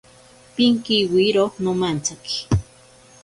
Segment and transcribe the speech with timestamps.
[0.55, 2.37] Pinkiwiro nomantsaki.